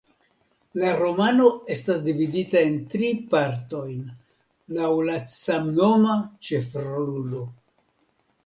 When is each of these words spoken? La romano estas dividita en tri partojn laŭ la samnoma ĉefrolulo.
La 0.83 0.93
romano 0.99 1.49
estas 1.75 1.99
dividita 2.07 2.63
en 2.69 2.79
tri 2.93 3.11
partojn 3.35 4.01
laŭ 4.79 4.91
la 5.11 5.19
samnoma 5.37 6.17
ĉefrolulo. 6.49 7.45